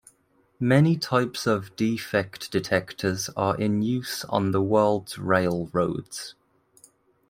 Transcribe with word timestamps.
Many 0.59 0.97
types 0.97 1.45
of 1.45 1.75
defect 1.75 2.51
detectors 2.51 3.29
are 3.37 3.55
in 3.55 3.83
use 3.83 4.23
on 4.25 4.49
the 4.49 4.59
world's 4.63 5.19
railroads. 5.19 6.33